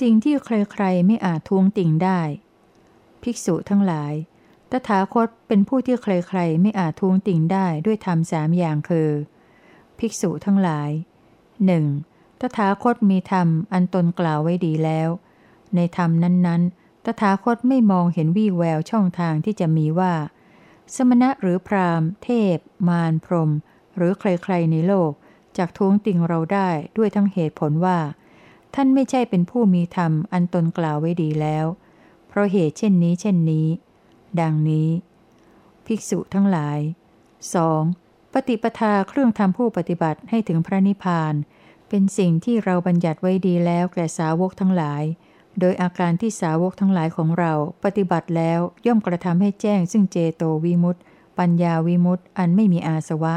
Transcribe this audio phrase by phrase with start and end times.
[0.00, 2.20] สิ่งที่ใครๆไม่อาจทวงติ่งได้
[3.22, 4.12] ภิกษุทั้งหลาย
[4.70, 9.10] ตถาคตเป็นผู้ที่ใครๆไม่อาจทวงติ่งได้ด้วยธรรมสามอย่างคือ
[9.98, 10.90] ภิกษุทั้งหลาย
[11.66, 11.84] หนึ่ง
[12.40, 15.08] ตถาคตมีธรรมอันตนกล่าวไว้ดีแล้ว
[15.74, 20.14] ในธรรมนั้นๆ ตถาคตไม่มองเห็นวี่แววช่องทางที่จะมีว่า
[20.94, 22.56] สมณะหรือพราหมณ์ เทพ
[22.88, 23.50] มารพรหม
[23.96, 25.10] หรือใครๆในโลก
[25.56, 27.98] จากทวงติ่งเราได้ด้วยทั้งเหตุผลว่า
[28.74, 31.66] ท่านไม่ใช่เป็นผู้มีธรรมอันตนกล่าวไว้ดีแล้ว
[32.28, 33.66] เพราะเหตุเช่นนี้เช่นนี้
[34.40, 34.88] ดังนี้
[35.86, 36.78] ภิกษุทั้งหลาย
[37.56, 38.32] 2.
[38.32, 41.34] ปฏิปทาเครื่องทำผู้ปฏิบัติให้ถึงพระนิพพาน
[41.88, 45.02] เป็นสิ่งที่เราบัญญัติไว้ดีแล้วแก่สาวกทั้งหลาย
[45.60, 47.52] โดยอาการที่สาวกทั้งหลายของเรา
[47.84, 51.00] ปฏิบัติแล้วย่อมกระทำให้แจ้ง ซึ่งเจโตวิมุตติ
[51.38, 53.34] ปัญญาวิมุตติ อันไม่มีอาสวะ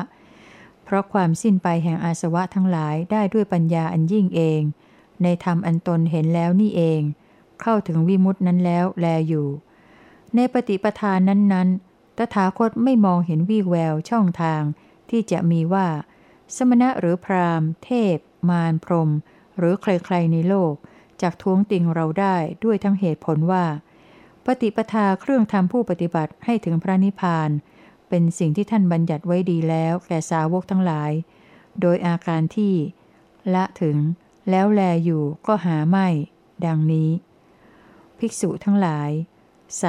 [0.83, 4.61] เพราะความสิ้นไปแห่งอาสวะทั้งหลายได้ด้วยปัญญาอันยิ่งเอง
[5.23, 7.01] ในธรรมอันตนเห็นแล้วนี่เอง
[7.61, 9.47] เข้าถึงวิมุตินั้นแล้วแลอยู่
[10.35, 14.61] ในปฏิปทานนั้นๆ ตถาคตไม่มองเห็นวี่แววช่องทาง
[15.09, 15.87] ที่จะมีว่า
[16.55, 18.17] สมณะหรือพราหมณ์ เทพ
[18.49, 19.09] มารพรม
[19.57, 20.73] หรือใครๆในโลก
[21.21, 23.65] จากท้วงติงเราได้ด้วยทั้งเหตุผลว่า
[24.45, 27.49] ปฏิปทาเครื่องทำผู้ปฏิบัติให้ถึงพระนิพพาน
[28.09, 31.11] เป็นสิ่งที่ท่านบัญญัติไว้ดีแล้วแก่สาวกทั้งหลาย
[31.81, 32.73] โดยอาการที่
[33.53, 33.97] ละถึง
[34.49, 36.07] แล้วแลอยู่ก็หาไม่
[36.65, 37.09] ดังนี้
[38.17, 39.09] ภิกษุทั้งหลาย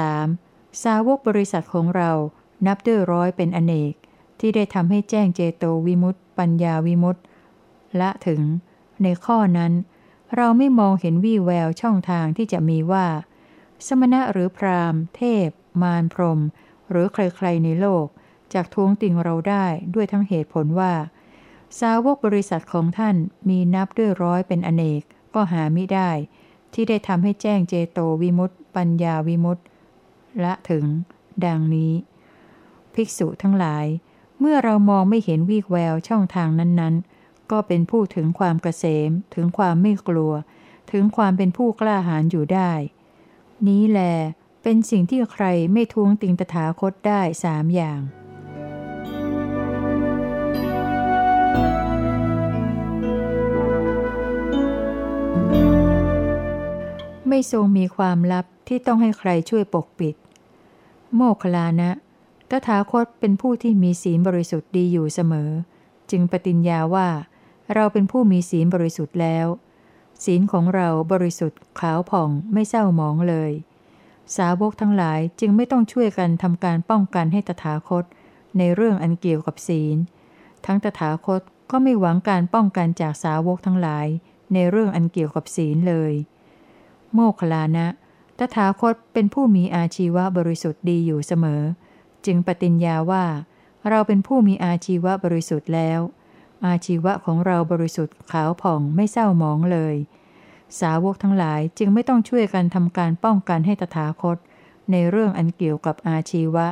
[0.01, 0.83] 3.
[0.83, 2.11] สาวกบริษัทของเรา
[2.65, 3.93] นับด้วยร้อยเป็นอเนก
[4.39, 7.23] ที่ได้ทำให้แจ้งเจโตวิมุตต์ปัญญาวิมุตต์
[7.99, 8.41] ละถึง
[9.03, 9.73] ในข้อนั้น
[10.35, 13.07] เราไม่มองเห็นวี่แววช่องทางที่จะมีว่า
[13.85, 15.49] สมณะหรือพราหมณ์ เทพ
[15.81, 16.39] มารพรม
[16.89, 18.05] หรือใครๆในโลก
[18.53, 20.93] จากท้วงติงเราได้ด้วยทั้งเหตุผลว่า
[21.79, 23.15] สาวกบริษัทของท่าน
[23.49, 26.09] มีนับด้วยร้อยเป็นอเนกก็หาไม่ได้
[26.73, 29.65] ที่ได้ทำให้แจ้งเจโตวิมุตต์ปัญญาวิมุตต์
[30.43, 30.85] ละถึง
[31.45, 31.93] ดังนี้
[32.93, 33.85] ภิกษุทั้งหลาย
[34.39, 40.33] เมื่อเรามองไม่เห็นวีกแววช่องทางนั้นๆ ก็เป็นผู้ถึงความเกษม ถึงความไม่กลัว
[40.91, 42.71] ถึงความเป็นผู้กล้าหาญอยู่ได้
[43.67, 43.99] นี้แล
[44.63, 47.99] เป็นสิ่งที่ใครไม่ทวงติงตถาคตได้สามอย่าง
[57.35, 60.15] ไม่ทรงมีความลับที่ต้องให้ใครช่วยปกปิด
[61.15, 61.91] โมคลานะ
[62.49, 65.49] ตถาคตเป็นผู้ที่มีศีลบริสุทธิ์ดีอยู่เสมอ
[66.11, 67.09] จึงปฏิญญาว่า
[67.73, 69.47] เราเป็นผู้มีศีลบริสุทธิ์แล้ว
[70.23, 73.51] ศีลของเราบริสุทธิ์ขาวผ่องไม่เศร้าหมองเลย
[74.37, 78.03] สาวกทั้งหลายจึงไม่ต้องช่วยกันทำการป้องกันให้ตถาคต
[78.57, 79.97] ในเรื่องอันเกี่ยวกับศีล
[80.65, 84.07] ทั้งตถาคตก็ไม่หวังการป้องกันจากสาวกทั้งหลาย
[84.53, 86.13] ในเรื่องอันเกี่ยวกับศีลเลย
[87.13, 87.87] โมคลานะ
[88.37, 91.61] ตถาคตเป็นผู้มีอาชีวะบริสุทธิ์ดีอยู่เสมอ
[92.25, 93.25] จึงปฏิญญาว่า
[93.89, 95.99] เราเป็นผู้มีอาชีวะบริสุทธิ์แล้ว
[96.65, 99.95] อาชีวะของเราบริสุทธิ์ขาวผ่องไม่เศร้าหมองเลย
[100.79, 104.37] สาวกทั้งหลายจึงไม่ต้องช่วยกันทำการป้องกันให้ตถาคต
[104.91, 106.67] ในเรื่องอันเกี่ยวกับอาชีวะ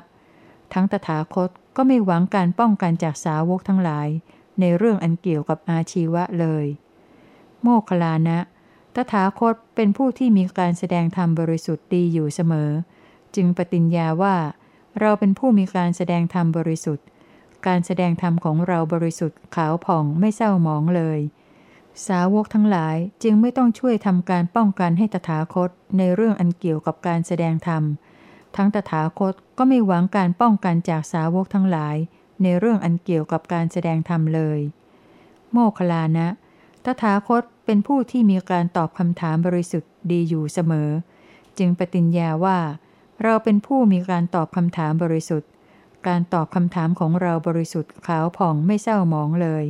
[0.74, 4.08] ทั้งตถาคตก็ไม่หวังการป้องกันจากสาวกทั้งหลาย
[4.60, 6.66] ในเรื่องอันเกี่ยวกับอาชีวะเลย
[7.62, 8.40] โมคลานะ
[8.96, 12.70] ตถาคตเป็นผู้ที่มีการแสดงธรรมบริสุทธิ์ดีอยู่เสมอ
[13.36, 14.36] จึงปฏิญญาว่า
[15.00, 17.06] เราเป็นผู้มีการแสดงธรรมบริสุทธิ์
[17.68, 21.20] การแสดงธรรมของเราบริสุทธิ์ขาวผ่องไม่เศร้าหมองเลย
[22.08, 27.84] สาวกทั้งหลายจึงไม่ต้องช่วยทำการป้องกันให้ตถาคตในเรื่องอันเกี่ยวกับการแสดงธรรม
[28.56, 31.96] ทั้งตถาคตก็ไม่หวังการป้องกันจากสาวกทั้งหลาย
[32.44, 34.60] ในเรื่องอันเกี่ยวกับการแสดงธรรมเลย
[35.52, 36.28] โมคลานะ
[36.86, 40.90] ตถาคตเป็นผู้ที่มีการตอบคำถามบริสุทธิ์ดีอยู่เสมอ
[41.58, 42.60] จึงปฏิญญาว่า
[43.24, 45.50] เราเป็นผู้มีการตอบคำถามบริสุทธิ์
[46.08, 49.66] การตอบคำถามของเราบริสุทธิ์ขาวผ่องไม่เศร้าหมองเลย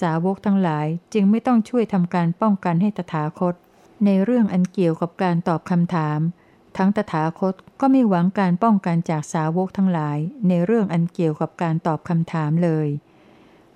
[0.00, 3.54] สาวกทั้งหลายจึงไม่ต้องช่วยทำการป้องกันให้ตถาคต
[4.04, 6.20] ในเรื่องอันเกี่ยวกับการตอบคำถาม
[6.76, 12.88] ทั้งตถาคตก็ไม่หวังการป้องกันจากสาวกทั้งหลาย ในเรื่องอันเกี่ยวกับการตอบคำถามเลย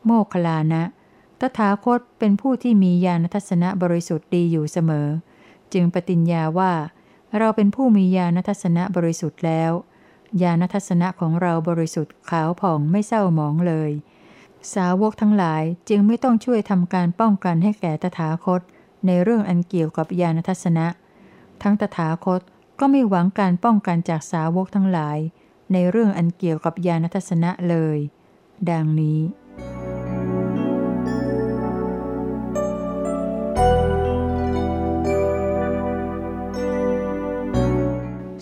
[0.05, 0.83] โมคลานะ
[1.41, 5.09] ตถาคตเป็นผู้ที่มีญาณทัศนะบริสุทธิ์ดีอยู่เสมอ
[5.73, 6.73] จึงปฏิญญาว่า
[7.39, 9.73] เราเป็นผู้มีญาณทัศนะบริสุทธิ์แล้ว
[10.43, 13.91] ญาณทัศนะของเราบริสุทธิ์ขาวผ่องไม่เศร้าหมองเลย
[14.75, 18.61] สาวกทั้งหลายจึงไม่ต้องช่วยทำการป้องกันให้แก่ตถาคต
[19.07, 20.87] ในเรื่องอันเกี่ยวกับญาณทัศนะ
[21.63, 22.41] ทั้งตถาคต
[22.79, 25.19] ก็ไม่หวังการป้องกันจากสาวกทั้งหลาย
[25.73, 27.99] ในเรื่องอันเกี่ยวกับญาณทัศนะเลย
[28.71, 29.21] ดังนี้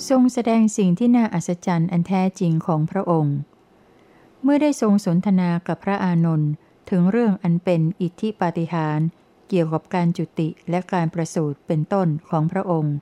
[0.09, 3.37] ทรงแสดงสิ่งที่น่าอัศจรรย์อันแท้จริงของพระองค์
[4.43, 6.51] เมื่อได้ทรงสนทนากับพระอานนท์
[6.91, 9.09] ถึงเรื่องอันเป็นอิทธิปาฏิหาริย์
[9.49, 12.97] เกี่ยวกับการจุติและการประสูติเป็นต้นของพระองค์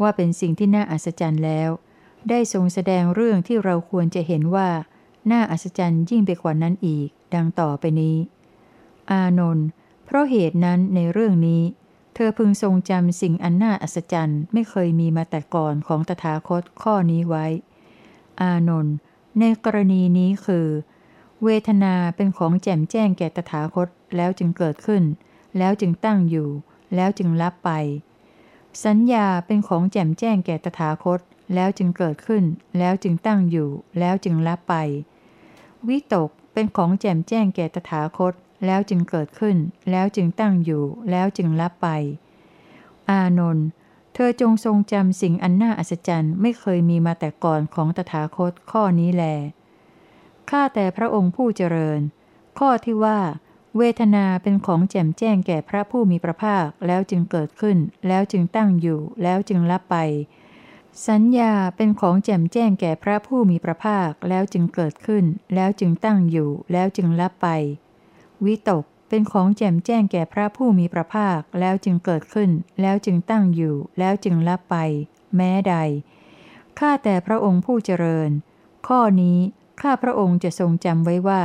[0.00, 1.70] ว่าเป็นสิ่งที่น่าอัศจรรย์แล้ว
[2.28, 4.68] ได้ทรงแสดงเรื่องที่เราควรจะเห็นว่า
[5.30, 8.16] น่าอัศจรรย์ยิ่งไปกว่านั้นอีก ดังต่อไปนี้
[9.10, 9.66] อานนท์
[10.04, 11.62] เพราะเหตุนั้นในเรื่องนี้
[12.14, 17.46] เธอพึงทรงจำสิ่งอันน่าอัศจรรย์ไม่เคยมีมาแต่ก่อนของตถาคตข้อนี้ไว้
[18.40, 18.94] อานนท์
[19.38, 20.66] ในกรณีนี้คือ
[21.44, 25.02] เวทนาเป็นของแจ่มแจ้งแก่ตถาคตแล้วจึงเกิดขึ้น
[25.58, 26.48] แล้วจึงตั้งอยู่
[26.94, 27.70] แล้วจึงลับไป
[28.84, 31.20] สัญญาเป็นของแจ่มแจ้งแก่ตถาคต
[31.54, 32.44] แล้วจึงเกิดขึ้น
[32.78, 33.68] แล้วจึงตั้งอยู่
[33.98, 34.74] แล้วจึงลับไป
[35.88, 38.34] วิตกเป็นของแจ่มแจ้งแก่ตถาคต
[38.66, 39.56] แล้วจึงเกิดขึ้น
[39.90, 41.88] แล้วจึงตั้งอยู่ แล้วจึงลับไป
[43.10, 43.66] อานนท์
[44.14, 49.24] เธอจงทรงจำสิ่งอันน่าอัศจรรย์ไม่เคยมีมาแต่ก่อนของตถาคตข้อนี้แล
[50.50, 52.00] ข้าแต่พระองค์ผู้เจริญ
[52.58, 53.18] ข้อที่ว่า
[53.76, 59.96] เวทนาเป็นของแจ่มแจ้งแก่พระผู้มีพระภาค แล้วจึงเกิดขึ้น แล้วจึงตั้งอยู่ แล้วจึงลับไป
[61.08, 65.24] สัญญาเป็นของแจ่มแจ้งแก่พระผู้มีพระภาค แล้วจึงเกิดขึ้น
[65.54, 67.48] แล้วจึงตั้งอยู่ แล้วจึงลับไป
[68.46, 72.50] วิตกเป็นของแจ่มแจ้งแก่พระผู้มีพระภาคแล้วจึงเกิดขึ้น
[72.80, 74.76] แล้วจึงตั้งอยู่ แล้วจึงลับไป
[75.36, 75.74] แม้ใด
[76.78, 78.30] ข้าแต่พระองค์ผู้เจริญ
[78.88, 79.38] ข้อนี้
[79.80, 81.42] ข้าพระองค์จะทรงจำไว้ว่า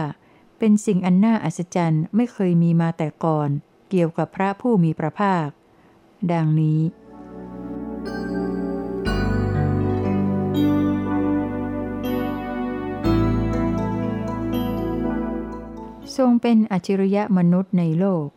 [0.59, 3.49] เป็นสิ่งอันน่าอัศจรรย์ไม่เคยมีมาแต่ก่อน
[3.89, 5.47] เกี่ยวกับพระผู้มีพระภาค
[6.33, 6.79] ดังนี้
[16.17, 18.27] ทรงเป็นอัจฉริยะมนุษย์ในโลก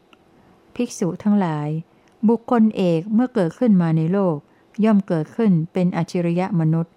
[0.75, 1.69] ภิกษุทั้งหลาย
[2.29, 4.37] บุคคลเอกเมื่อเกิดขึ้นมาในโลก
[4.85, 6.93] ย่อมเกิดขึ้นเป็นอัจฉริยะมนุษย์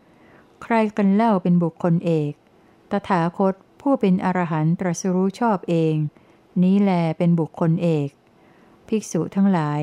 [0.63, 2.31] ใครกันเล่าเป็นบุคคลเอก
[2.91, 5.95] ตถาคตผู้เป็นอรหันตรัสรู้ชอบเอง
[6.61, 8.09] นี้แลเป็นบุคคลเอก
[8.87, 9.81] ภิกษุทั้งหลาย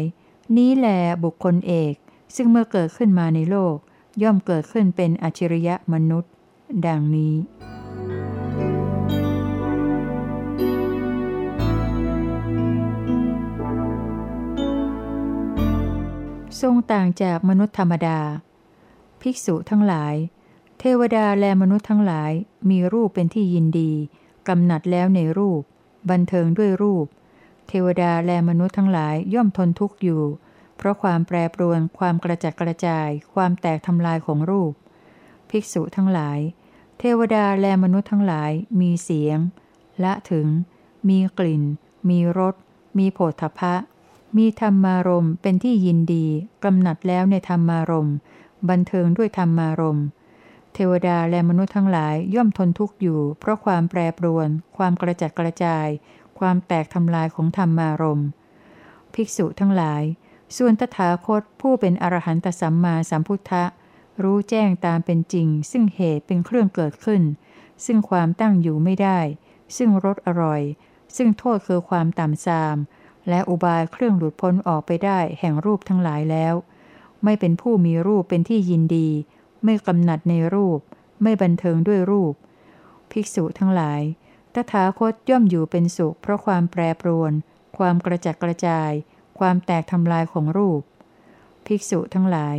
[0.57, 0.87] นี้แล
[1.25, 1.95] บุคคลเอก
[2.37, 3.77] ซึ่งเมื่อเกิดขึ้นมาในโลก
[4.23, 6.33] ย่อมเกิดขึ้นเป็นอจริยะมนุษย์
[6.87, 7.35] ดังนี้
[16.61, 18.21] ทรงต่างจากมนุษย์ธรรมดา
[19.21, 20.15] ภิกษุทั้งหลาย
[20.79, 22.33] เทวดาและมนุษย์ทั้งหลาย
[22.71, 23.93] มีรูปเป็นที่ยินดี
[24.49, 25.63] กำหนัดแล้วในรูป
[26.11, 27.07] บันเทิงด้วยรูป
[27.69, 30.23] เทวดาและมนุษย์ทั้งหลายย่อมทนทุกข์อยู่
[30.77, 34.73] เพราะความแปรปรวน ความกระจัดกระจาย ความแตกทำลายของรูป
[35.51, 36.39] ภิกษุทั้งหลาย
[36.99, 39.39] เทวดาและมนุษย์ทั้งหลายมีเสียง
[40.05, 40.47] ละถึง
[41.09, 41.63] มีกลิ่น
[42.09, 42.55] มีรส
[42.99, 43.75] มีโผฏฐพะ
[44.37, 46.27] มีธรรมารมเป็นที่ยินดี
[46.65, 48.09] กำหนัดแล้วในธรรมารม
[48.69, 50.07] บันเทิงด้วยธรรมารมณ์
[50.75, 55.87] เทวดาและมนุษย์ทั้งหลายย่อมทนทุกข์อยู่ เพราะความแปรปรวน ความกระจัดกระจาย
[56.39, 58.23] ความแตกทำลายของธรรมารม
[59.15, 60.03] ภิกษุทั้งหลาย
[60.57, 63.65] ส่วนตถาคตผู้เป็นอรหันตสัมมาสัมพุทธะ
[64.23, 67.23] รู้แจ้งตามเป็นจริง ซึ่งเหตุเป็นเครื่องเกิดขึ้น
[67.85, 69.21] ซึ่งความตั้งอยู่ไม่ได้
[69.77, 70.63] ซึ่งรสอร่อย
[71.17, 72.77] ซึ่งโทษคือความต่ำทราม
[73.29, 76.55] และอุบายเครื่องหลุดพ้นออกไปได้แห่งรูปทั้งหลายแล้ว
[77.25, 79.09] ไม่เป็นผู้มีรูปเป็นที่ยินดี
[79.65, 80.79] ไม่กำหนัดในรูป
[81.23, 82.35] ไม่บันเทิงด้วยรูป
[83.11, 84.01] ภิกษุทั้งหลาย
[84.55, 87.33] ตถาคตย่อมอยู่เป็นสุข เพราะความแปรปรวน
[87.77, 88.91] ความกระจัดกระจาย
[89.39, 90.81] ความแตกทำลายของรูป
[91.67, 92.57] ภิกษุทั้งหลาย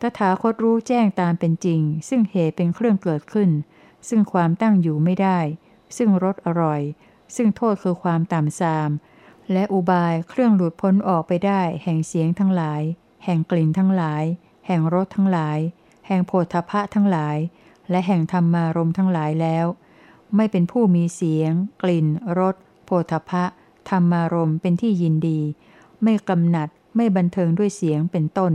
[0.00, 3.50] ตถาคตรู้แจ้งตามเป็นจริง ซึ่งเหตุเป็นเครื่องเกิดขึ้น
[4.08, 5.38] ซึ่งความตั้งอยู่ไม่ได้
[5.96, 6.80] ซึ่งรสอร่อย
[7.36, 8.90] ซึ่งโทษคือความต่ำทราม
[9.52, 12.82] และอุบายเครื่องหลุดพ้นออกไปได้ แห่งเสียงทั้งหลาย
[13.24, 14.24] แห่งกลิ่นทั้งหลาย
[14.66, 15.58] แห่งรสทั้งหลาย
[16.06, 17.36] แห่งโพธพะทั้งหลาย
[17.90, 19.66] และแห่งธรรมารมทั้งหลายแล้ว
[20.36, 22.06] ไม่เป็นผู้มีเสียง กลิ่น
[22.38, 23.44] รสโพธพะ
[23.88, 25.40] ธรรมารมเป็นที่ยินดี
[26.02, 28.52] ไม่กำหนัดไม่บันเทิงด้วยเสียงเป็นต้น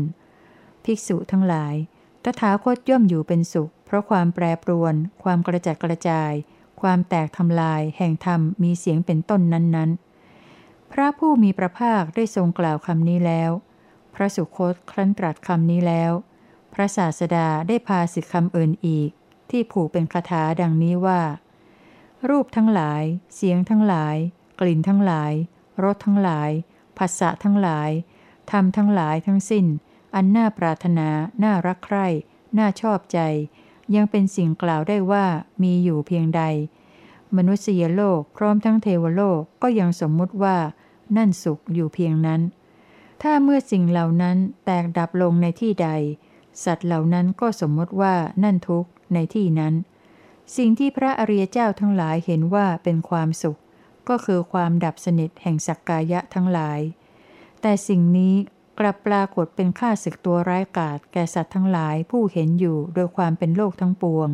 [0.83, 1.75] ภิกษุทั้งหลาย
[2.23, 4.93] ตถาคตย่อมอยู่เป็นสุข เพราะความแปรปรวน
[5.23, 6.31] ความกระจัดกระจาย
[6.81, 10.08] ความแตกทำลาย แห่งธรรมมีเสียงเป็นต้นนั้นๆ
[10.91, 13.51] พระผู้มีพระภาคได้ทรงกล่าวคำนี้แล้ว
[14.13, 16.11] พระสุคตครั้นตรัสคำนี้แล้ว
[16.73, 19.09] พระศาสดาได้พาสิกคำอื่นอีก
[19.49, 21.21] ที่ผูกเป็นคาถาดังนี้ว่า
[22.29, 23.03] รูปทั้งหลาย
[23.35, 24.15] เสียงทั้งหลาย
[24.59, 25.31] กลิ่นทั้งหลาย
[25.83, 26.49] รสทั้งหลาย
[26.97, 27.89] ภาษะทั้งหลาย
[28.51, 29.65] ธรรมทั้งหลายทั้งสิ้น
[30.15, 31.09] อันน่าปรารถนา
[31.43, 32.07] น่ารักใคร่
[32.57, 33.19] น่าชอบใจ
[33.95, 35.25] ยังเป็นสิ่งกล่าวได้ว่า
[35.63, 36.41] มีอยู่เพียงใด
[37.37, 40.57] มนุษยโลกพร้อมทั้งเทวโลกก็ยังสมมุติว่า
[41.17, 42.41] นั่นสุขอยู่เพียงนั้น
[43.21, 45.89] ถ้าเมื่อสิ่งเหล่านั้นแตกดับลงในที่ใด
[46.63, 49.73] สัตว์เหล่านั้นก็สมมติว่านั่นทุกข์ในที่นั้น
[50.57, 53.59] สิ่งที่พระอริยเจ้าทั้งหลายเห็นว่าเป็นความสุข
[54.09, 56.79] ก็คือความดับสนิทแห่งสักกายะทั้งหลาย
[57.61, 58.33] แต่สิ่งนี้
[58.79, 64.29] กลับปรากฏเป็นค่าศึกตัวร้ายกาจแก่สัตว์ทั้งหลายผู้เห็นอยู่โดยความเป็นโลกทั้งปวง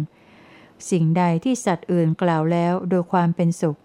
[0.89, 3.77] สิ่งใดที่สัตว์อื่นกล่าวแล้วโดยความเป็นสุข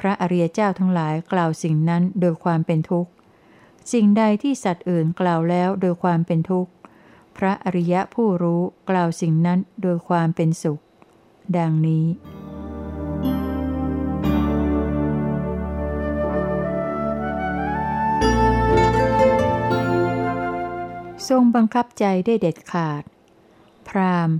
[0.00, 3.10] พระอริยเจ้าทั้งหลายกล่าวสิ่งนั้นโดยความเป็นทุกข์
[3.92, 6.72] สิ่งใดที่สัตว์อื่นกล่าวแล้วโดยความเป็นทุกข์
[7.36, 10.80] พระอริยะผู้รู้กล่าวสิ่งนั้นโดยความเป็นสุข
[11.56, 12.06] ดังนี้
[21.28, 23.02] ทรงบังคับใจได้เด็ดขาด
[23.88, 24.30] พราม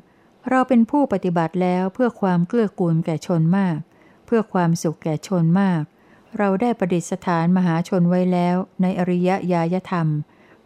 [0.48, 3.78] เราเป็นผู้ปฏิบัติแล้วเพื่อความเกื้อกูลแก่ชนมาก
[4.32, 5.82] พื่อความสุขแก่ชนมาก
[6.38, 10.08] เราได้ประดิษฐานมหาชนไว้แล้วในอริยญาณธรรม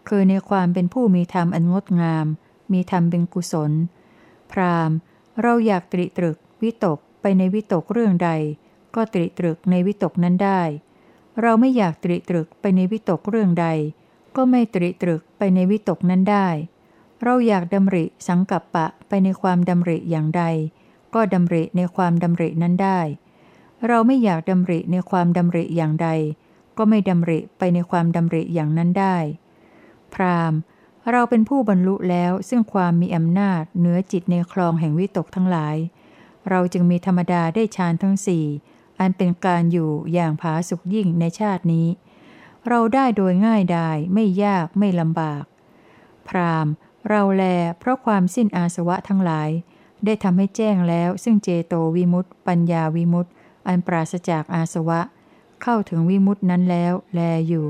[0.08, 2.26] คือในความเป็นผู้มีธรรมอันงดงาม
[2.72, 3.72] มีธรรมเป็นกุศล
[4.52, 4.90] พราม
[5.42, 8.30] เราอยากตริตรึก วิตกไปในวิตกเรื่องใด
[8.94, 10.62] ก็ตริตรึกในวิตกนั้นได้
[11.40, 13.66] เราไม่อยากตริตรึกไปในวิตกเรื่องใด
[14.36, 16.48] ก็ไม่ตริตรึกไปในวิตกนั้นได้
[17.22, 20.44] เราอยากดำริสังกัปปะไปในความดำริอย่างใด
[21.14, 23.00] ก็ดำริในความดำรินั้นได้
[23.88, 26.08] เราไม่อยากดำริในความดำริอย่างใด
[26.78, 29.16] ก็ไม่ดำริไปในความดำริอย่างนั้นได้
[30.14, 30.52] พราม
[31.10, 35.76] เราเป็นผู้บรรลุแล้วซึ่งความมีอำนาจเหนือจิตในคลองแห่งวิตกทั้งหลาย
[36.48, 38.46] เราจึงมีธรรมดาได้ฌานทั้งสี่
[39.00, 41.86] อันเป็นการอยู่อย่างผาสุกยิ่งในชาตินี้
[42.68, 45.44] เราได้โดยง่ายดายไม่ยากไม่ลำบาก
[46.28, 46.66] พราม
[47.08, 47.44] เราแล
[47.78, 49.50] เพราะความสิ้นอาสวะทั้งหลาย
[50.04, 53.32] ได้ทำให้แจ้งแล้วซึ่งเจโตวิมุตต์ปัญญาวิมุตต์
[53.66, 55.00] อันปราศจากอาสวะ
[55.62, 57.68] เข้าถึงวิมุตต์นั้นแล้วแลอยู่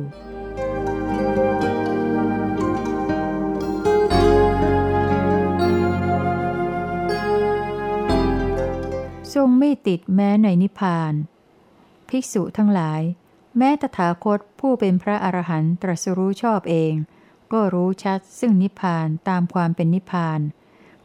[9.35, 11.13] ทรงไม่ติดแม้ในนิพพาน
[12.09, 13.03] ภิกษุทั้งหลาย
[13.59, 16.93] แม้ตถาคตผู้เป็นพระอรหันตรัสรู้ชอบเอง
[17.53, 20.41] ก็รู้ชัดซึ่งนิพพานตามความเป็นนิพพาน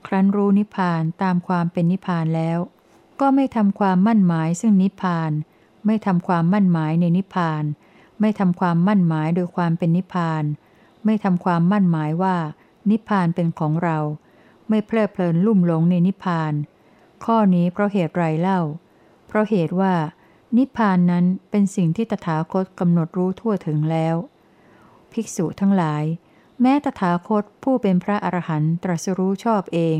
[0.05, 2.59] ครั้นรู้นิพพานตามความเป็นนิพพานแล้ว
[3.21, 5.31] ก็ไม่ทำความมั่นหมายซึ่งนิพพาน
[5.85, 7.63] ไม่ทำความมั่นหมายในนิพพาน
[8.19, 10.43] ไม่ทำความมั่นหมายโดยความเป็นนิพพาน
[11.05, 12.35] ไม่ทำความมั่นหมายว่า
[12.89, 13.97] นิพพานเป็นของเรา
[14.69, 16.53] ไม่เพลิดเพลินลุ่มหลงในนิพพาน
[17.25, 18.61] ข้อนี้เพราะเหตุไรเล่า
[19.27, 19.93] เพราะเหตุว่า
[20.57, 24.15] นิพพานนั้นเป็นสิ่งที่ตถาคตกำหนดรู้ทั่วถึงแล้ว
[25.11, 26.03] ภิกษุทั้งหลาย
[26.61, 29.97] แม้ตถาคตผู้เป็นพระอรหันตรัสรู้ชอบเอง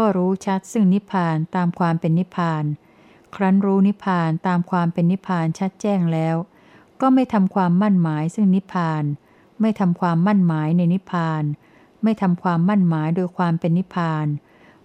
[0.00, 2.64] ก็รู้ชัดซึ่งนิพพานตามความเป็นนิพพาน
[3.34, 6.36] ครั้นรู้นิพพานตามความเป็นนิพพานชัดแจ้งแล้ว
[7.00, 9.04] ก็ไม่ทำความมั่นหมายซึ่งนิพพาน
[9.60, 11.42] ไม่ทำความมั่นหมายในนิพพาน
[12.02, 14.26] ไม่ทำความมั่นหมายโดยความเป็นนิพพาน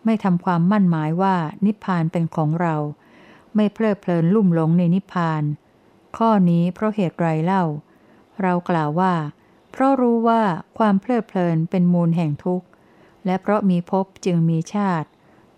[0.06, 2.76] ไม่ทำความมั่นหมายว่านิพพานเป็นของเรา
[3.56, 5.44] ไม่เพลิดเพลินลุ่มหลงในนิพพาน
[6.18, 7.64] ข้อนี้เพราะเหตุไรเล่า
[8.42, 9.14] เรากล่าวว่า
[9.72, 10.42] เพราะรู้ว่า
[10.78, 12.68] ความเพลิดเพลินเป็นมูลแห่งทุกข์
[13.26, 15.08] และเพราะมีภพจึงมีชาติ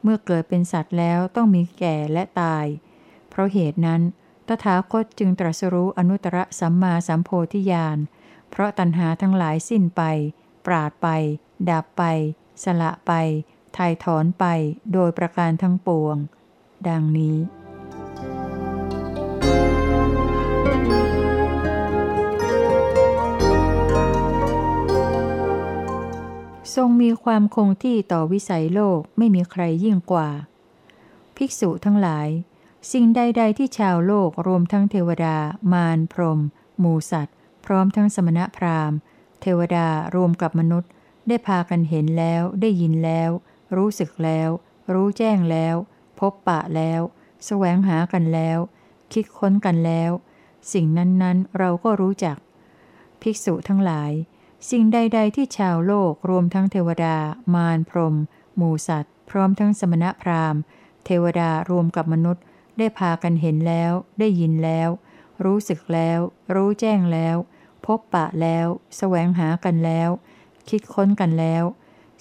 [0.02, 2.66] เมื่อเกิดเป็นสัตว์แล้วต้องมีแก่และตาย
[3.30, 4.02] เพราะเหตุนั้น
[4.48, 7.98] ตถาคตจึงตรัสรู้อนุตตรสัมมาสัมโพธิญาณ
[8.50, 10.02] เพราะตัณหาทั้งหลายสิ้นไป
[10.66, 11.08] ปราดไป
[11.70, 12.04] ดับไป
[12.64, 13.12] สละไป
[13.78, 14.46] ถ่ายถอนไป
[14.94, 16.16] โดยประการทั้งปวง
[16.88, 17.38] ดังนี้
[26.78, 30.30] ทรงมีความคงที่ต่อวิสัยโลกไม่มีใครยิ่งกว่า
[31.36, 32.28] ภิกษุทั้งหลาย
[32.92, 35.38] สิ่งใด ๆ ที่ชาวโลกรวมทั้งเทวดา
[35.74, 36.40] มารพรหม
[36.80, 38.98] หมูสัตว์ พร้อมทั้งสมณพราหมณ์
[39.42, 40.92] เทวดารวมกับมนุษย์
[41.28, 43.30] ได้พากันเห็นแล้วได้ยินแล้ว
[43.76, 44.50] รู้สึกแล้ว
[44.94, 45.76] รู้แจ้งแล้ว
[46.20, 47.02] พบปะแล้ว
[47.46, 48.58] แสวงหากันแล้ว
[49.14, 50.12] คิดค้นกันแล้ว
[50.74, 52.38] สิ่งนั้นๆเราก็รู้จัก
[53.22, 54.12] ภิกษุทั้งหลาย
[54.70, 57.16] สิ่งใด ๆ ที่ชาวโลกรวมทั้งเทวดา
[57.56, 58.16] มารพรหม
[58.56, 60.62] หมูสัตว์ พร้อมทั้งสมณพราหมณ์
[61.06, 62.44] เทวดารวมกับมนุษย์
[62.78, 64.90] ได้พากันเห็นแล้ว ได้ยินแล้ว
[65.44, 66.20] รู้สึกแล้ว
[66.54, 67.36] รู้แจ้งแล้ว
[67.86, 70.10] พบปะแล้ว แสวงหากันแล้ว
[70.70, 71.64] คิดค้นกันแล้ว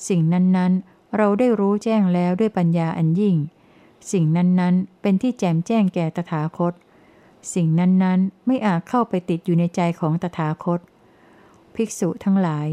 [0.09, 3.37] สิ่งนั้นๆ เราได้รู้แจ้งแล้วด้วยปัญญาอันยิ่ง
[4.13, 6.73] สิ่งนั้นๆ เป็นที่แจมแจ้งแก่ตถาคต
[7.55, 10.81] สิ่งนั้นๆ ไม่อาจเข้าไปติดอยู่ในใจของตถาคต
[11.77, 12.69] ภิกษุทั้งหลาย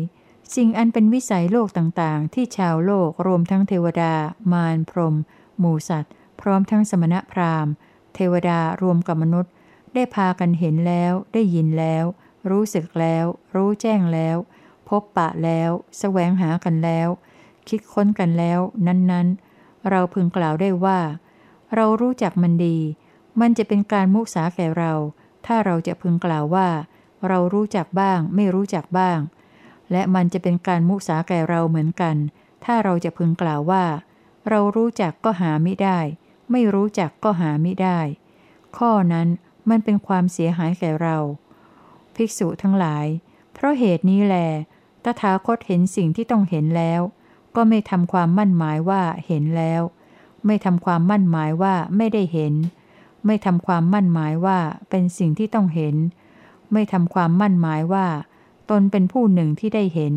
[0.56, 4.14] สิ่งอันเป็นวิสัยโลกต่างๆ ที่ชาวโลกรวมทั้งเทวดา
[4.52, 5.16] มารพรหม
[5.60, 7.74] หมูสัตว์ พร้อมทั้งสมณพราหมณ์
[8.16, 9.52] เทวดารวมกับมนุษย์
[9.94, 12.06] ได้พากันเห็นแล้ว ได้ยินแล้ว
[12.50, 14.38] รู้สึกแล้ว รู้แจ้งแล้ว
[14.90, 15.70] พบปะแล้ว
[16.00, 17.08] แสวงหากันแล้ว
[17.68, 21.00] คิดค้นกันแล้ว นั้นๆ เราพึงกล่าวได้ว่า
[21.76, 22.78] เรารู้จักมันดี
[23.40, 24.94] มันจะเป็นการมุสาแก่เรา
[25.46, 26.68] ถ้าเราจะพึงกล่าวว่า
[27.28, 29.20] เรารู้จักบ้าง ไม่รู้จักบ้าง
[29.92, 32.16] และมันจะเป็นการมุสาแก่เราเหมือนกัน
[32.64, 33.86] ถ้าเราจะพึงกล่าวว่า
[34.50, 36.00] เรารู้จักก็หาไม่ได้
[36.52, 38.00] ไม่รู้จักก็หาไม่ได้
[38.78, 39.28] ข้อนั้น
[39.70, 41.18] มันเป็นความเสียหายแก่เรา
[42.16, 43.06] ภิกษุทั้งหลาย
[43.54, 44.36] เพราะเหตุนี้แล
[45.04, 47.02] ตถาคตเห็นสิ่งที่ต้องเห็นแล้ว
[47.56, 49.82] ก็ไม่ทำความมั่นหมายว่าเห็นแล้ว
[50.46, 52.54] ไม่ทำความมั่นหมายว่าไม่ได้เห็น
[53.26, 55.96] ไม่ทำความมั่นหมายว่าเป็นสิ่งที่ต้องเห็น
[56.74, 58.08] ไม่ทำความมั่นหมายว่า
[58.70, 60.14] ตนเป็นผู้หนึ่งที่ได้เห็น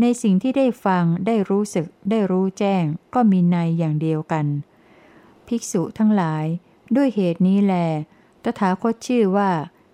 [0.00, 2.84] ในสิ่งที่ได้ฟังได้รู้สึก ได้รู้แจ้ง
[3.14, 4.46] ก็มีในอย่างเดียวกัน
[5.46, 6.44] ภิกษุทั้งหลาย
[6.96, 7.74] ด้วยเหตุนี้แล
[8.44, 9.50] ตถาคตชื่อว่า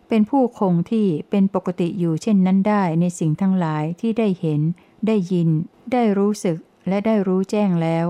[0.08, 4.60] เป็นผู้คงที่เป็นปกติอยู่เช่นนั้นได้ในสิ่งทั้งหลายที่ได้เห็น
[5.06, 5.48] ได้ยิน
[5.92, 8.06] ได้รู้สึกและได้รู้แจ้งแล้ว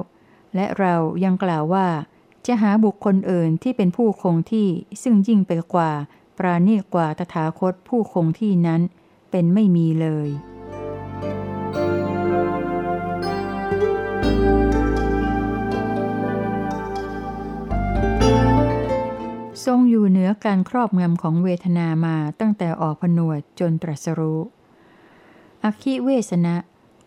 [0.54, 0.94] และเรา
[1.24, 1.86] ยังกล่าวว่า
[2.46, 4.68] จะหาบุคคลอื่นที่เป็นผู้คงที่
[5.02, 5.90] ซึ่งยิ่งไปกว่า
[6.38, 8.80] ปราณีกว่าตถาคตผู้คงที่นั้น
[9.30, 10.28] เป็นไม่มีเลย
[19.64, 24.40] ทรงอยู่เหนือการครอบงำของเวทนามาตั้งแต่ออกผนวดจนตรัสรู้
[25.64, 26.56] อคิเวสนะ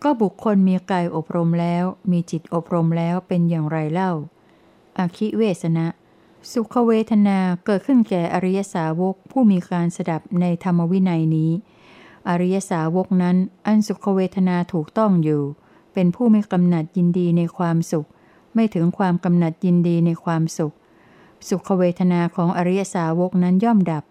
[0.03, 4.11] ก็บุคคลมีกายอบรมแล้ว มีจิตอบรมแล้วเป็นอย่างไรเล่า
[4.97, 5.87] อคิเวสนะ
[6.49, 11.51] สุขเวทนาเกิดขึ้นแก่อริยสาวกผู้มีการสดับในธรรมวินัยนี้
[12.29, 15.43] อริยสาวกนั้นอันสุขเวทนาถูกต้องอยู่
[15.93, 18.07] เป็นผู้ไม่กำหนัดยินดีในความสุข
[18.53, 20.73] ไม่ถึงความกำหนัดยินดีในความสุข
[21.49, 24.03] สุขเวทนาของอริยสาวกนั้นย่อมดับ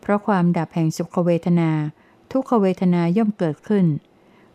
[0.00, 1.70] เพราะความดับแห่งสุขเวทนา
[2.32, 3.86] ทุกขเวทนาย่อมเกิดขึ้น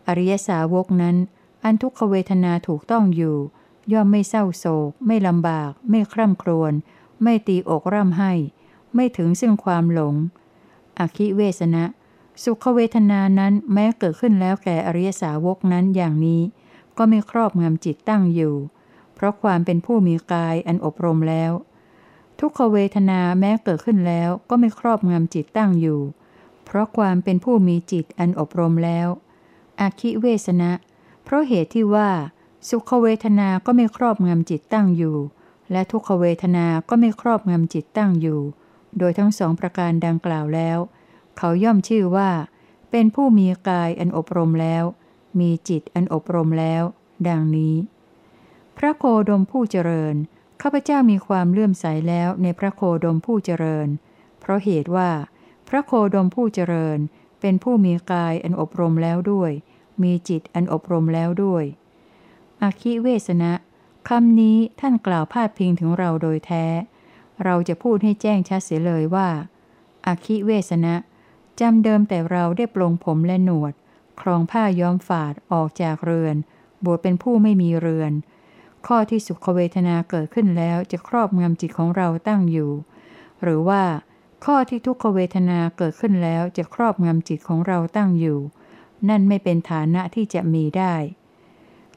[0.07, 1.15] อริยสาวกนั้น
[1.63, 3.37] อันทุกขเวทนาถูกต้องอยู่
[3.93, 6.73] ย่อมไม่เศร้าโศก ไม่ลำบาก ไม่คร่ำครวญ
[7.23, 8.31] ไม่ตีอกร่ำให้
[8.95, 10.15] ไม่ถึงซึ่งความหลง
[10.99, 11.85] อคิเวสนะ
[12.43, 16.41] สุขเวทนานั้นแม้เกิดขึ้นแล้วแก่อริยสาวกนั้นอย่างนี้
[16.97, 18.55] ก็ไม่ครอบงำจิตตั้งอยู่
[19.15, 21.51] เพราะความเป็นผู้มีกายอันอบรมแล้ว
[22.39, 25.99] ทุกขเวทนาแม้เกิดขึ้นแล้วก็ไม่ครอบงำจิตตั้งอยู่
[26.65, 29.07] เพราะความเป็นผู้มีจิตอันอบรมแล้ว
[29.79, 30.71] อาคิเวสนะ
[31.23, 32.09] เพราะเหตุที่ว่า
[32.69, 35.17] สุขเวทนาก็ไม่ครอบงำจิตตั้งอยู่
[35.73, 38.41] และทุกขเวทนาก็ไม่ครอบงำจิตตั้งอยู่
[38.97, 40.77] โดยทั้งสองประการดังกล่าวแล้ว
[41.37, 42.29] เขาย่อมชื่อว่า
[42.91, 44.83] เป็นผู้มีกายอันอบรมแล้ว
[45.39, 46.83] มีจิตอันอบรมแล้ว
[47.27, 47.75] ดังนี้
[48.77, 50.15] พระโคดมผู้เจริญ
[50.61, 53.87] ข้าพเจ้ามีความเลื่อมใสแล้วในพระโคดมผู้เจริญ
[54.39, 55.11] เพราะเหตุว่า
[55.69, 56.99] พระโคดมผู้เจริญ
[57.41, 59.51] เป็นผู้มีกายอันอบรมแล้วด้วย
[60.03, 61.63] มีจิตอันอบรมแล้วด้วย
[62.61, 63.53] อคิเวสนะ
[64.09, 66.65] คำนี้ท่านกล่าวพาดพิงถึงเราโดยแท้
[67.43, 69.29] เราจะพูดให้แจ้งชัดเสียเลยว่า
[70.05, 70.95] อาคิเวสนะ
[71.59, 73.73] จำเดิมแต่เราได้ปลงผมและหนวด
[74.21, 76.35] ครองผ้าย้อมฝาดออกจากเรือน
[76.83, 78.13] บวชเป็นผู้ไม่มีเรือน
[78.87, 82.71] ข้อที่สุขเวทนาเกิดขึ้นแล้วจะครอบงำจิตของเราตั้งอยู่
[83.43, 83.83] หรือว่า
[84.45, 88.39] ข้อที่ทุกขเวทนาเกิดขึ้นแล้วจะครอบงำจิตของเราตั้งอยู่
[89.09, 90.95] นั่นไม่เป็นฐานะที่จะมีได้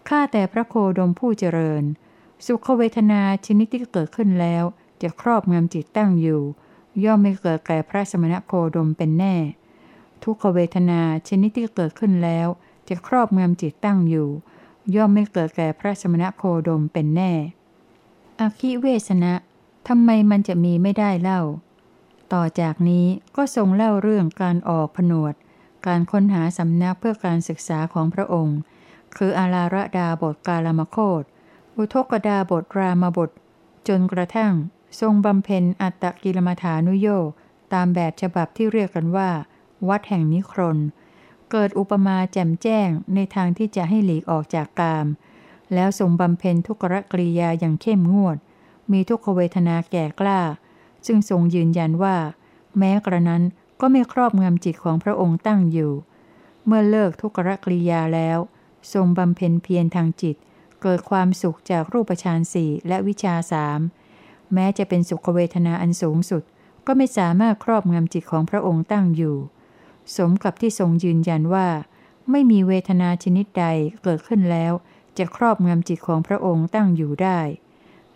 [0.08, 1.84] ข้าแต่พระโคดมผู้เจริญ
[2.46, 4.64] สุขเวทนาชนิดที่เกิดขึ้นแล้ว
[5.02, 6.42] จะครอบงำจิตตั้งอยู่
[7.04, 9.36] ย่อมไม่เกิดแก่พระสมณโคดมเป็นแน่
[10.22, 12.48] ทุกขเวทนาชนิดที่เกิดขึ้นแล้ว
[12.88, 14.28] จะครอบงำจิตตั้งอยู่
[14.94, 17.32] ย่อมไม่เกิดแก่พระสมณโคดมเป็นแน่
[18.38, 19.34] อคิเวสนะ
[19.88, 21.40] ทำไมมันจะมีไม่ได้เล่า
[22.32, 25.34] ต่อจากนี้ก็ทรงเล่าเรื่องการออกผนวด
[25.86, 28.58] การค้นหาสำนักเพื่อการศึกษาของพระองค์
[29.16, 31.22] คืออาลาระดาบทกาลามโคต
[31.76, 33.30] อุทกดาบทรามบท
[33.88, 34.52] จนกระทั่ง
[35.00, 37.08] ทรงบำเพ็ญอัตตกิลมฐานุโย
[37.72, 39.30] ตามแบบฉบับที่เรียกกันว่า
[39.88, 40.78] วัดแห่งนิครน
[41.50, 45.06] เกิดอุปมาแจ่มแจ้งในทางที่จะให้หลีกออกจากกาม
[45.74, 48.36] แล้วทรงบำเพ็ญทุกรกริยาอย่างเข้มงวด
[48.92, 50.40] มีทุกขเวทนาแก่กล้า
[51.06, 52.16] ซึ่งทรงยืนยันว่า
[52.78, 53.42] แม้กระนั้น
[53.80, 55.92] ก็ไม่ครอบงำจิตของพระองค์ตั้งอยู่
[56.66, 58.38] เมื่อเลิกทุกรกริยาแล้ว
[58.92, 60.36] ทรงบำเพ็ญเพียรทางจิต
[60.82, 63.80] เกิดความสุขจากรูปฌานสี่และวิชาสาม
[64.52, 66.42] แม้จะเป็นสุขเวทนาอันสูงสุด
[66.86, 69.36] ก็ไม่สามารถครอบงำจิตของพระองค์ตั้งอยู่
[70.16, 71.68] สมกับที่ทรงยืนยันว่า
[72.30, 73.66] ไม่มีเวทนาชนิดใด
[74.02, 74.72] เกิดขึ้นแล้ว
[75.18, 77.40] จะครอบงำจิตของพระองค์ตั้งอยู่ได้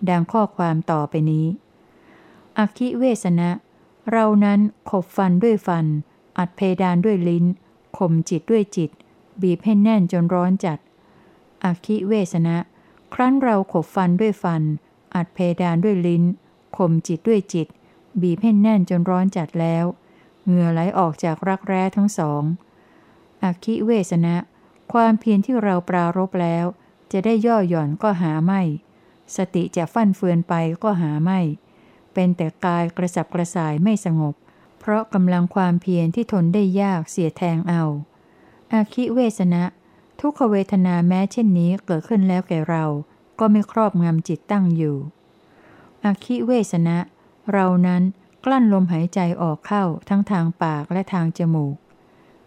[0.09, 1.47] ดังข้อความต่อไปนี้
[2.59, 3.51] อคิเวสนะ
[4.11, 5.87] เรานั้นขบฟันด้วยฟัน
[6.39, 7.45] อัดเพดานด้วยลิ้น
[7.97, 8.91] ข่มจิตด้วยจิต
[9.42, 10.79] บีบให้แน่นจนร้อนจัด
[11.64, 12.59] อคิเวสนะ
[13.14, 14.62] ครั้นเราขบฟันด้วยฟัน
[15.14, 16.24] อัดเพดานด้วยลิ้น
[16.76, 17.68] ข่มจิตด้วยจิต
[18.22, 19.85] บีบให้แน่นจนร้อนจัดแล้ว
[20.44, 22.42] เหงื่อไหลออกจากรักแร้ทั้งสอง
[23.42, 24.37] อคิเวสนะ
[24.92, 26.64] ความเพียรที่เราปรารบแล้ว
[27.12, 28.62] จะได้ย่อหย่อนก็หาไม่
[29.37, 31.40] สติจะฟั่นเฟือนไปก็หาไม่
[32.14, 34.35] เป็นแต่กายกระสับกระส่ายไม่สงบ
[34.79, 37.85] เพราะกำลังความเพียรที่ทนได้ยากเสียแทงเอา
[38.73, 39.65] อาคิเวสนะ
[40.21, 42.85] ทุกขเวทนาแม้เช่นนี้เกิดขึ้นแล้วแก่เรา
[43.39, 44.97] ก็ไม่ครอบงำจิตตั้งอยู่
[46.05, 46.99] อาคิเวสนะ
[47.53, 48.03] เรานั้น
[48.45, 51.77] กลั้นลมหายใจออกเข้าทั้งทางปากและทางจมูก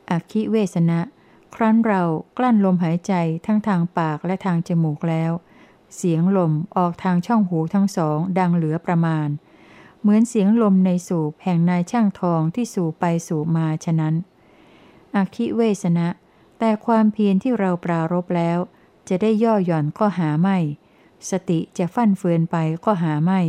[0.09, 1.01] อาคิเวสนะ
[1.55, 2.03] ครั้นเรา
[2.37, 3.13] กลั้นลมหายใจ
[3.45, 5.31] ทั้งทางปากและทางจมูกแล้ว
[5.95, 9.27] เสียงลมออกทางช่องหูทั้งสองดังเหลือประมาณ
[10.01, 14.13] เหมือนเสียงลมในสูบแห่งนายช่างทองที่สูบไปสูบมาฉะนั้น
[15.15, 16.07] อคิเวสนะ
[16.59, 18.59] แต่ความเพียรที่เราปรารบแล้ว
[19.09, 20.57] จะได้ย่อหย่อนก็หาไม่
[21.29, 23.41] สติจะฟั่นเฟือนไปก็หาไม่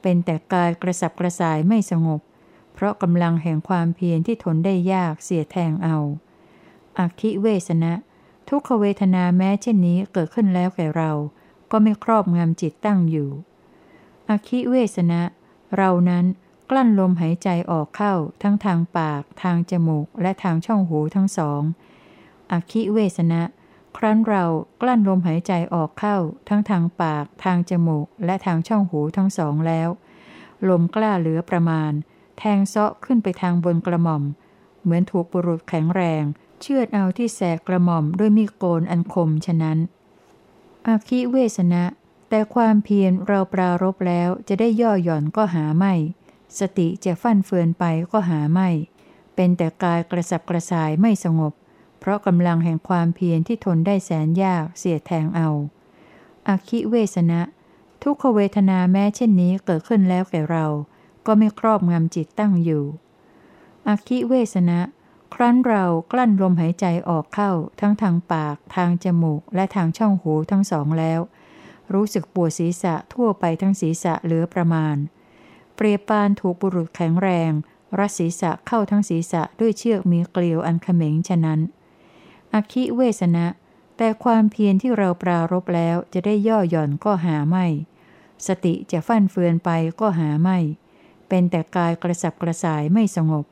[0.00, 2.20] เป็นแต่กายกระสับกระส่ายไม่สงบ
[2.74, 5.96] เพราะกำลังแห่งความเพียรที่ทนได้ยากเสียแทงเอา
[6.98, 7.92] อาคิเวสนะ
[8.48, 11.12] ทุกขเวทนาแม้เช่นนี้เกิดขึ้นแล้วแก่เรา
[11.70, 13.30] ก็ไม่ครอบงำจิตตั้งอยู่
[14.28, 15.22] อาคิเวสนะ
[15.76, 16.24] เรานั้น
[16.70, 21.62] กลั้นลมหายใจออกเข้าทั้งทางปาก ทางจมูก และทางช่องหูทั้งสอง
[22.50, 23.42] อคิเวสนะ
[23.96, 24.44] ครั้นเรา
[24.80, 26.16] กลั้นลมหายใจออกเข้า
[26.48, 29.88] ทั้งทางปาก ทางจมูก และทางช่องหูทั้งสองแล้ว
[30.68, 31.92] ลมกล้าเหลือประมาณ
[32.38, 34.22] แทงเซาะขึ้นไปทางบนกระหม่อม
[34.82, 36.22] เหมือนถูกบุรุษแข็งแรง
[36.60, 39.78] เชือดเอาที่แสกกระหม่อมด้วยมีดโกนอันคมฉะนั้น
[40.86, 41.84] อคิเวสนะ
[42.28, 45.94] แต่ความเพียรเราปรารบแล้วจะได้ย่อหย่อนก็หาไม่
[46.60, 48.68] สติจะฟั่นเฟือนไปก็หาไม่
[49.34, 51.52] เป็นแต่กายกระสับกระส่ายไม่สงบ
[52.00, 55.48] เพราะกำลังแห่งความเพียรที่ทนได้แสนยากเสียแทงเอา
[56.48, 57.40] อาคิเวสนะ
[58.02, 60.66] ทุกขเวทนาแม้เช่นนี้เกิดขึ้นแล้วแก่เรา
[61.26, 62.84] ก็ไม่ครอบงำจิตตั้งอยู่
[63.88, 64.80] อาคิเวสนะ
[65.34, 71.20] ครั้นเรากลั้นลมหายใจออกเข้าทั้งทางปาก ทางจมูก และทางช่องหูทั้งสองแล้ว
[71.92, 74.96] รู้สึกปวดศีรษะทั่วไปทั้งศีรษะเหลือประมาณ
[75.76, 77.50] เปรียบปานถูกบุรุษแข็งแรง
[77.98, 81.60] รัศีรษะเข้าทั้งศีรษะด้วยเชือกมีเกลียวอันเขม็งฉะนั้น
[82.52, 83.46] อคิเวสนะ
[83.96, 87.66] แต่ความเพียรที่เราปรารบแล้วจะได้ย่อหย่อนก็หาไม่
[88.46, 90.58] สติจะฟั่นเฟือนไปก็หาไม่
[91.28, 93.44] เป็นแต่กายกระสับกระส่ายไม่สงบ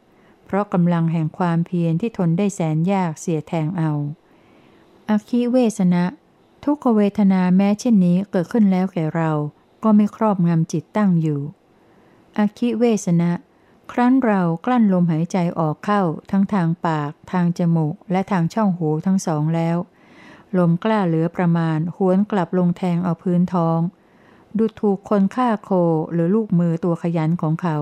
[0.47, 3.93] เพราะกำลังแห่งความเพียรที่ทนได้แสนยากเสียแทงเอา
[5.09, 6.05] อคิเวสนะ
[6.65, 9.31] ทุกขเวทนาแม้เช่นนี้เกิดขึ้นแล้วแก่เรา
[9.83, 11.41] ก็ไม่ครอบงำจิตตั้งอยู่
[12.39, 13.33] อคิเวสนะ
[13.93, 19.77] ครั้นเรากลั้นลมหายใจออกเข้าทั้งทางปาก ทางจมูก และทางช่องหูทั้งสองแล้ว
[20.59, 23.79] ลมกล้าเหลือประมาณ หวนกลับลงแทงเอาพื้นท้อง
[24.59, 25.71] ดูถูกคนฆ่าโค
[26.13, 27.79] หรือลูกมือตัวขยันของเขา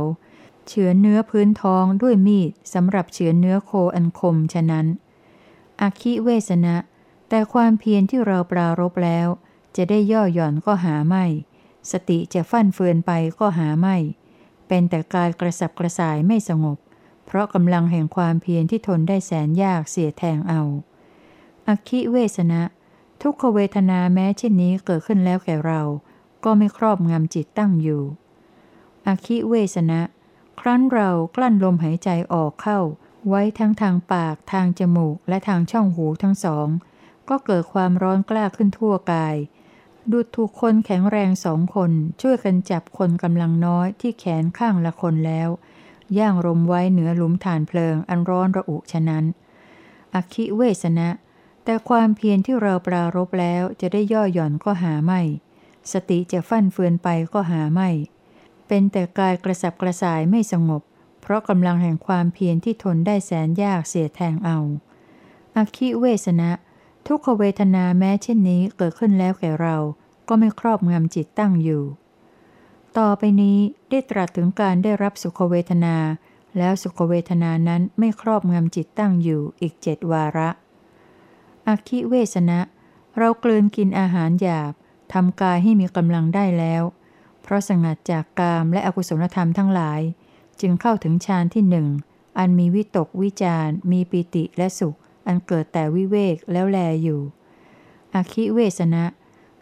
[0.66, 4.86] เฉือนเนื้อพื้นท้องด้วยมีดสำหรับเฉือนเนื้อโคอันคมฉะนั้น
[5.80, 6.76] อคิเวสนะ
[7.28, 9.28] แต่ความเพียรที่เราปรารบแล้ว
[9.76, 11.24] จะได้ย่อหย่อนก็หาไม่
[11.90, 13.96] สติจะฟั่นเฟือนไปก็หาไม่
[14.72, 16.78] เป็นแต่กายกระสับกระส่ายไม่สงบ
[17.26, 20.62] เพราะกำลังแห่งความเพียรที่ทนได้แสนยากเสียแทงเอา
[21.66, 22.62] อคิเวสนะ
[23.22, 25.82] ทุกขเวทนาแม้เช่นนี้เกิดขึ้นแล้วแก่เรา
[26.44, 28.02] ก็ไม่ครอบงำจิตตั้งอยู่
[29.06, 30.02] อคิเวสนะ
[30.60, 32.78] ครั้นเรากลั้นลมหายใจออกเข้า
[33.28, 36.68] ไว้ทั้งทางปากทางจมูกและทางช่องหูทั้งสอง
[37.28, 39.36] ก็เกิดความร้อนกล้าขึ้นทั่วกาย
[40.10, 45.48] ดูถูกคนแข็งแรงสองคนช่วยกันจับคนกำลังน้อยที่แขนข้างละคนแล้ว
[46.18, 49.24] ย่างรมไว้เหนือหลุมฐานเพลิงอันร้อนระอุฉะนั้น
[50.14, 51.08] อคิเวสนะ
[51.64, 55.20] แต่ความเพียรที่เราปรารบแล้วจะได้ย่อหย่อนก็หาไม่
[55.92, 57.90] สติจะฟั่นเฟือนไปก็หาไม่
[58.66, 60.82] เป็นแต่กายกระสับกระส่ายไม่สงบ
[61.20, 64.58] เพราะกำลังแห่งความเพียรที่ทนได้แสนยากเสียแทงเอา
[65.56, 66.50] อคิเวสนะ
[67.06, 69.76] ทุกขเวทนาแม้เช่นนี้เกิดขึ้นแล้วแก่เรา
[70.28, 71.82] ก็ไม่ครอบงำจิตตั้งอยู่
[72.98, 73.58] ต่อไปนี้
[73.90, 75.96] ได้ตรัสถึงการได้รับสุขเวทนา
[76.58, 80.48] แล้วสุขเวทนานั้นไม่ครอบงำจิตตั้งอยู่อีกเจ็ดวาระ
[81.66, 82.60] อคิเวสนะ
[83.18, 84.72] เรากลืนกินอาหารหยาบ
[85.12, 86.82] ทำกายให้มีกำลังได้แล้ว
[87.42, 90.00] เพราะสงัดจากกามและอกุศลธรรมทั้งหลาย
[90.60, 91.88] จึงเข้าถึงฌานที่หนึ่ง
[92.38, 97.20] อันมีวิตกวิจารมีปิติและสุข อันเกิดแต่วิเวกแล้วแลอยู่
[98.14, 99.04] อคิเวสนะ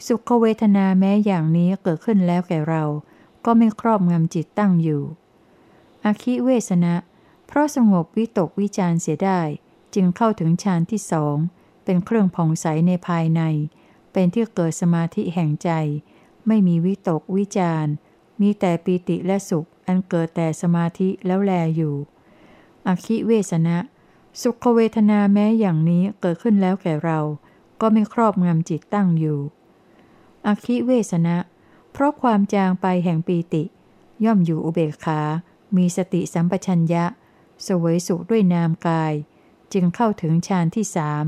[0.06, 2.84] สุขเวทนาแม้อย่างนี้เกิดขึ้นแล้วแก่เรา
[3.44, 5.02] ก็ไม่ครอบงำจิตตั้งอยู่
[6.04, 6.94] อคิเวสนะ
[7.46, 9.40] เพราะสงบวิตกวิจารเสียได้
[9.94, 11.36] จึงเข้าถึงฌานที่สอง
[11.84, 13.42] เป็นเครื่องผ่องใสในภายใน
[14.12, 15.70] เป็นที่เกิดสมาธิแห่งใจ
[16.46, 17.86] ไม่มีวิตกวิจาร
[18.40, 21.94] มีแต่ปีติและสุขอันเกิดแต่สมาธิแล้วแลอยู่
[22.86, 23.78] อคิเวสนะ
[24.42, 27.20] สุขเวทนาแม้อย่างนี้เกิดขึ้นแล้วแก่เรา
[27.80, 29.38] ก็ไม่ครอบงำจิตตั้งอยู่
[30.46, 31.38] อคิเวสนะ
[31.92, 33.64] เพราะความจางไปแห่งปีติ
[34.24, 35.20] ย่อมอยู่อุเบกขา
[35.76, 37.04] มีสติสัมปชัญญะ
[37.66, 39.14] สวยสุขด้วยนามกาย
[39.72, 41.24] จึงเข้าถึงฌานที่สาม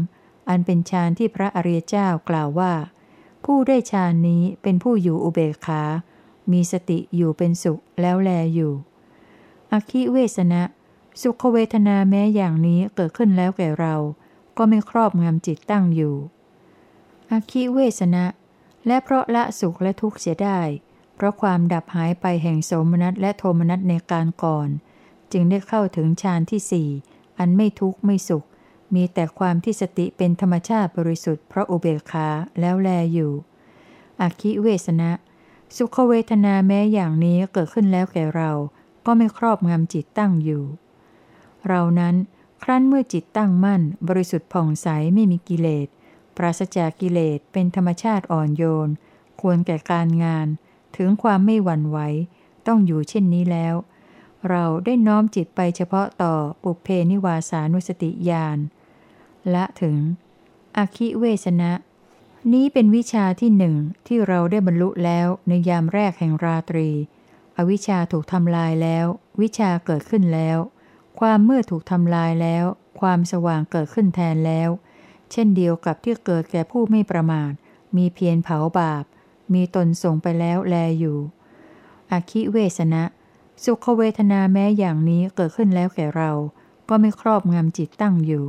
[0.49, 2.73] อันเป็นฌานที่พระอริยเจ้ากล่าวว่า
[3.45, 5.83] ผู้ได้ฌานนี้เป็นผู้อยู่อุเบกขา
[6.53, 8.73] มีสติอยู่เป็นสุขแล้วแลอยู่
[9.73, 10.63] อคิเวสนะ
[11.23, 13.95] สุขเวทนาแม้อย่างนี้เกิดขึ้นแล้วแก่เรา
[14.59, 16.15] ก็ไม่ครอบงำจิตตั้งอยู่
[17.31, 18.27] อคิเวสนะ
[18.87, 20.61] และเพราะละสุขและทุกข์เสียได้
[21.17, 24.69] เพราะความดับหายไปแห่งโสมนัสและโทมนัสในการก่อน
[25.33, 26.89] จึงได้เข้าถึงฌานที่สี่
[27.39, 28.45] อันไม่ทุกข์ไม่สุข
[28.95, 32.29] มีแต่ความที่สติเป็นธรรมชาติบริสุทธิ์เพราะอุเบกขา
[32.61, 33.33] แล้วแลอยู่
[34.21, 35.11] อคิเวสนะ
[35.77, 38.51] สุขเวทนาแม้อย่างนี้เกิดขึ้นแล้วแก่เรา
[39.07, 40.65] ก็ไม่ครอบงำจิตตั้งอยู่
[41.69, 42.15] เรานั้น
[42.63, 45.89] ครั้นเมื่อจิตตั้งมั่น บริสุทธิ์ผ่องใสไม่มีกิเลส
[46.37, 48.89] ปราศจากกิเลสเป็นธรรมชาติอ่อนโยน
[49.41, 50.47] ควรแก่การงาน
[50.97, 51.99] ถึงความไม่หวั่นไหว
[52.67, 53.75] ต้องอยู่เช่นนี้แล้ว
[54.49, 58.59] เราได้น้อมจิตไปเฉพาะต่อปุเพนิวาสานุสติญาณ
[59.51, 59.97] และถึง
[60.77, 61.73] อคิเวสนะ
[62.53, 66.89] นี้เป็นวิชาที่หนึ่งที่เราได้บรรลุแล้วในยามแรกแห่งราตรี
[67.57, 69.07] อวิชชาถูกทำลายแล้ว
[69.41, 70.59] วิชาเกิดขึ้นแล้ว
[71.21, 72.65] ความมืดถูกทำลายแล้ว
[73.01, 74.71] ความสว่างเกิดขึ้นแทนแล้ว
[75.31, 77.53] เช่นเดียวกับที่เกิดแก่ผู้ไม่ประมาท
[77.97, 79.05] มีเพียรเผาบาป
[79.55, 81.19] มีตนส่งไปแล้วแลอยู่
[82.11, 83.05] อคิเวสนะ
[83.65, 86.31] สุขเวทนาแม้อย่างนี้เกิดขึ้นแล้วแก่เรา
[86.89, 88.47] ก็ไม่ครอบงำจิตตั้งอยู่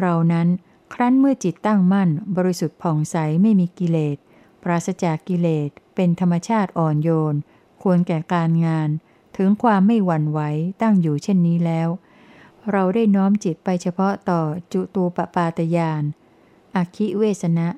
[0.00, 0.48] เรานั้น
[0.94, 4.16] ครั้นเมื่อจิตตั้งมั่น บริสุทธิ์ผ่องใสไม่มีกิเลส
[4.62, 7.34] ปราศจากกิเลส เป็นธรรมชาติอ่อนโยน
[7.82, 8.88] ควรแก่การงาน
[9.36, 10.40] ถึงความไม่หวั่นไหว
[10.82, 11.88] ตั้งอยู่เช่นนี้แล้ว
[12.70, 14.40] เราได้น้อมจิตไปเฉพาะต่อ
[14.72, 16.02] จุตูปปาตยาน
[16.76, 17.68] อคิเวสนะ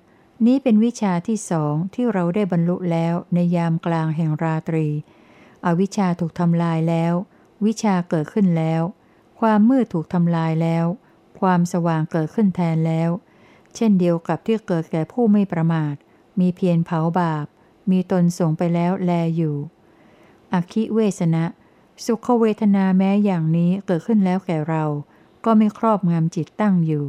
[0.47, 4.87] นี้เป็นวิชาที่สองที่เราได้บรรลุแล้วในยามกลางแห่งราตรี
[5.67, 7.15] อวิชาถูกทำลายแล้ว
[7.65, 8.83] วิชาเกิดขึ้นแล้ว
[9.41, 10.87] ความมืดถูกทำลายแล้ว
[11.41, 13.11] ความสว่างเกิดขึ้นแทนแล้ว
[13.75, 15.95] เช่นเดียวกับที่เกิดแก่ผู้ไม่ประมาท
[16.41, 17.47] มีเพียรเผาบาป
[17.91, 19.57] มีตนส่งไปแล้วแลอยู่
[20.53, 21.45] อคิเวสนะ
[22.05, 24.85] สุขเวทนาแม้อย่างนี้เกิดขึ้นแล้วแก่เรา
[25.45, 27.07] ก็ไม่ครอบงำจิตตั้งอยู่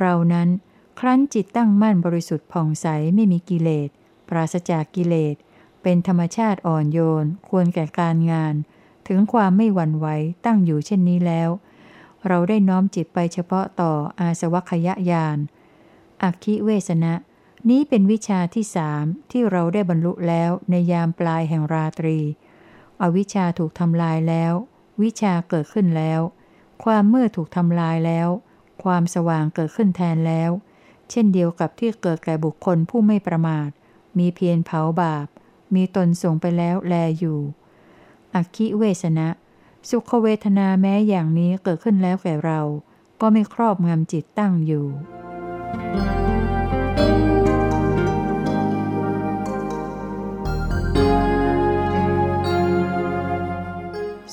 [0.00, 0.48] เรานั้น
[1.00, 3.88] ครั้นจิตตั้งมั่นบริสุทธิ์ผ่องใสไม่มีกิเลส
[4.28, 5.36] ปราศจากกิเลส
[5.82, 8.54] เป็นธรรมชาติอ่อนโยน ควรแก่การงาน
[9.08, 10.06] ถึงความไม่หวั่นไหว
[10.44, 11.50] ตั้งอยู่เช่นนี้แล้ว
[12.28, 15.38] เราได้น้อมจิตไปเฉพาะต่ออาสวัคยญาณ
[16.22, 17.14] อักขิเวสนะ
[17.68, 22.18] นี้เป็นวิชาที่สามที่เราได้บรรลุแล้วในยามปลายแห่งราตรี
[23.02, 24.52] อวิชาถูกทำลายแล้ว
[25.02, 26.20] วิชาเกิดขึ้นแล้ว
[26.84, 28.28] ความมืดถูกทำลายแล้ว
[28.82, 30.50] ความสว่างเกิดขึ้นแทนแล้ว
[31.10, 33.68] เช่นเดียวกับที่เกิดแก่บุคคลผู้ไม่ประมาท
[34.18, 35.26] มีเพียรเผาบาป
[35.74, 37.40] มีตนส่งไปแล้วแลอยู่
[38.34, 39.28] อักขิเวสนะ
[39.88, 42.60] สุขเวทนาแม้อย่างนี้เกิดขึ้นแล้วแก่เรา
[43.20, 44.86] ก็ไม่ครอบงำจิตตั้งอยู่
[45.72, 46.29] Thank you.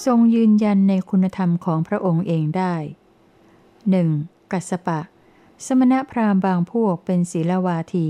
[0.08, 2.76] ทรงยืนยันในคุณธรรมของพระองค์เองได้
[3.90, 4.10] หนึ่ง
[4.52, 5.00] กัสปะ
[5.66, 8.10] สมณพราหมณ์บางพวกเป็นศีลวาที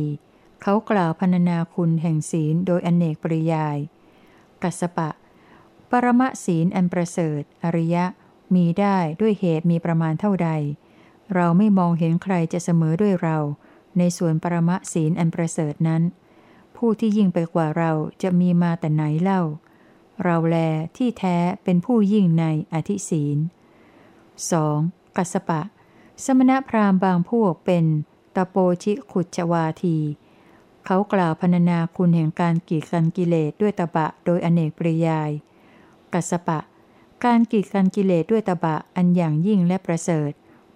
[0.62, 3.78] เขากล่าวพรรณนาคุณแห่งศีลโดยอนเนกปริยาย
[4.64, 5.10] กัสปะ
[5.90, 8.06] ปรมศีลอันประเสริฐ อริยะ
[8.56, 10.50] มีได้ด้วยเหตุมีประมาณเท่าใด
[11.34, 13.38] เราไม่มองเห็นใครจะเสมอด้วยเรา
[13.98, 16.02] ในส่วนปรมศีลอันประเสริฐนั้น
[16.76, 17.92] ผู้ที่ยิ่งไปกว่าเรา
[18.24, 19.42] จะมีมาแต่ไหนเล่า
[20.24, 20.58] เราแล
[20.98, 23.38] ที่แท้เป็นผู้ยิ่งในอธิศีล
[24.48, 25.18] 2.
[25.18, 25.62] กัสปะ
[26.24, 27.86] สมณพราหมณ์บางพวกเป็น
[28.36, 29.98] ตโปชิขุจวาที
[30.86, 35.32] เขากล่าวพรรณนาคุณแห่งการกีดกันกิเลสด้วยตบะโดยอเนกปริยาย
[36.14, 36.60] กัสปะ
[37.26, 40.32] การกีดกันกิเลสด้วยตบะอันอย่างยิ่งและประเสริฐ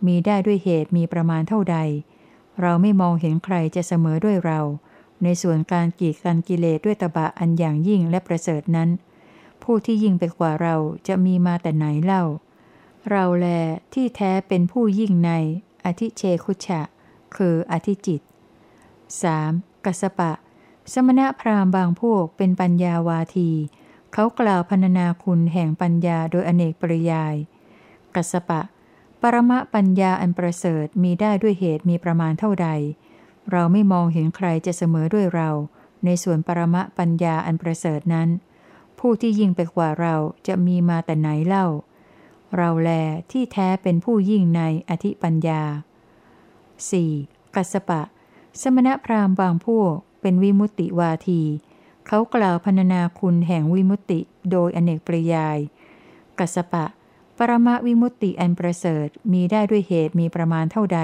[0.06, 1.78] มีได้ด้วยเหตุมีประมาณเท่าใด
[2.62, 4.60] เราไม่มองเห็นใครจะเสมอด้วยเรา
[5.24, 8.90] ในส่วนการกีดกันกิเลสด้วยตบะอันอย่างยิ่งและประเสริฐนั้น
[9.64, 10.76] ผู้ที่ยิ่งไปกว่าเรา
[11.08, 12.24] จะมีมาแต่ไหนเล่า
[13.10, 13.48] เราแล
[13.94, 15.32] ที่แท้เป็นผู้ยิ่งใน
[15.86, 16.82] อธิเชคุชะ
[17.36, 18.22] คืออธิจิต
[19.04, 19.86] 3.
[19.86, 20.32] กัสปะ
[20.94, 23.52] สมณะพราหมณ์บางพวกเป็นปัญญาวาที
[24.14, 27.36] เขากล่าวพรรณนาคุณแห่งปัญญาโดยอเนกปริยาย
[28.16, 28.62] กัสปะ
[29.22, 32.70] ปรมะปัญญาอันประเสริฐมีได้ด้วยเหตุมีประมาณเท่าใด
[33.52, 35.50] เราไม่มองเห็นใครจะเสมอด้วยเรา
[36.06, 38.30] ในส่วนปรมะปัญญาอันประเสริฐนั้น
[39.06, 40.16] ผู้ที่ยิ่งไปกว่าเรา
[40.48, 41.68] จะมีมาแต่ไหนเล่า
[42.58, 42.90] เราแล
[43.32, 45.62] ที่แท้เป็นผู้ยิ่งในอธิปัญญา
[46.80, 47.56] 4.
[47.56, 48.02] กัสปะ
[48.62, 51.42] สมณพราหมณ์บางพวกเป็นวิมุตติวาที
[52.08, 54.20] เขากล่าวพรรณนาคุณแห่งวิมุตติ
[54.52, 55.58] โดยอเนกปริยาย
[56.40, 56.86] กัสปะ
[57.38, 61.02] ปรมะวิมุตติอันประเสริฐมีได้ด้วยเหตุมีประมาณเท่าใด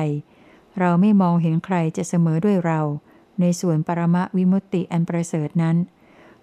[0.80, 2.82] เราไม่มองเห็นใครจะเสมอด้วยเรา
[3.40, 5.78] ในส่วนปรมะวิมุตติอันประเสริฐนั้น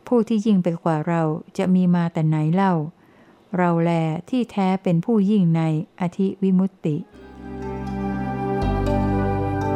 [0.09, 1.23] ผู้ที่ยิ่งไปกว่าเรา
[1.59, 2.73] จะมีมาแต่ไหนเล่า
[3.57, 3.91] เราแล
[4.31, 5.63] ที่แท้เป็นผู้ยิ่งใน
[6.01, 6.97] อธิวิมุตติ